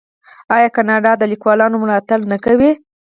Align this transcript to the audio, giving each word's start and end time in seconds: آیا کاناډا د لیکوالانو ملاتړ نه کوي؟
آیا 0.55 0.69
کاناډا 0.75 1.11
د 1.17 1.23
لیکوالانو 1.31 1.81
ملاتړ 1.83 2.19
نه 2.31 2.37
کوي؟ 2.45 2.71